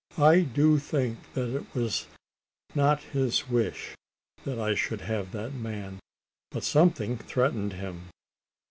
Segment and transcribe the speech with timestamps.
[0.17, 2.07] I do think that it was
[2.73, 3.93] not his wish
[4.45, 5.99] that I should have that man;
[6.49, 8.05] but something threatened him."